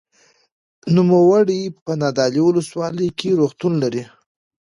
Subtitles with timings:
[0.95, 4.03] نوموړی په نادعلي ولسوالۍ کې روغتون لري.